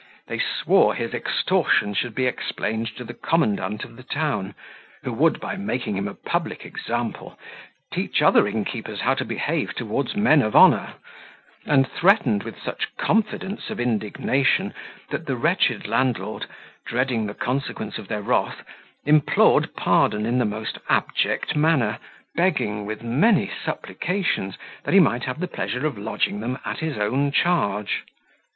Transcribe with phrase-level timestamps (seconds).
[0.25, 4.55] They swore his extortion should be explained to the commandant of the town,
[5.03, 7.37] who would, by making him a public example,
[7.93, 10.93] teach other innkeepers how to behave towards men of honour;
[11.67, 14.73] and threatened with such confidence of indignation,
[15.11, 16.47] that the wretched landlord,
[16.87, 18.63] dreading the consequence of their wrath,
[19.05, 21.99] implored pardon in the most abject manner,
[22.35, 26.97] begging, with many supplications, that he might have the pleasure of lodging them at his
[26.97, 28.01] own charge.